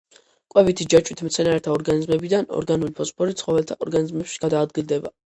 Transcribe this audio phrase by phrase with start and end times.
[0.53, 5.13] კვებითი ჯაჭვით მცენარეთა ორგანიზმებიდან ორგანული ფოსფორი ცხოველთა ორგანიზმებში გადაადგილდება.